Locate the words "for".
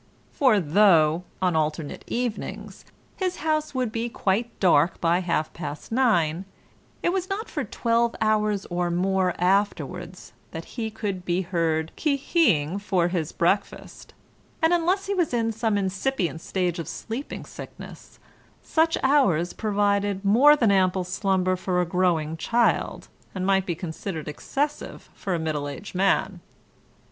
0.31-0.59, 7.51-7.63, 12.79-13.09, 21.55-21.79, 25.13-25.35